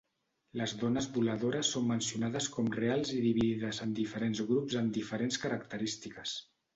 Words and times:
Les 0.59 0.71
dones 0.83 1.07
voladores 1.17 1.67
són 1.75 1.83
mencionades 1.91 2.47
com 2.55 2.71
reals 2.77 3.11
i 3.17 3.19
dividides 3.25 3.81
en 3.85 3.91
diferents 3.99 4.41
grups 4.49 4.79
amb 4.81 4.97
diferents 4.97 5.39
característiques. 5.45 6.35